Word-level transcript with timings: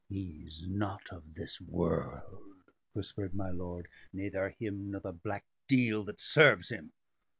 "He's 0.09 0.65
not 0.67 1.07
of 1.11 1.35
this 1.35 1.61
world," 1.61 2.71
whispered 2.93 3.35
my 3.35 3.51
lord, 3.51 3.87
"neither 4.11 4.49
him 4.49 4.89
nor 4.89 4.99
the 5.01 5.13
black 5.13 5.45
deil 5.67 6.03
that 6.05 6.19
serves 6.19 6.69
him. 6.69 6.91